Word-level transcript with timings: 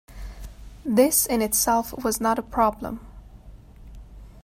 This 0.83 1.27
in 1.27 1.43
itself 1.43 1.93
was 2.03 2.19
not 2.19 2.39
a 2.39 2.41
problem. 2.41 3.01